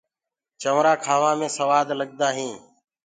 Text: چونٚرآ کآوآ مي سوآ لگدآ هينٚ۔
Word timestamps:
چونٚرآ 0.61 0.93
کآوآ 1.03 1.31
مي 1.39 1.47
سوآ 1.57 1.79
لگدآ 1.99 2.27
هينٚ۔ 2.37 2.59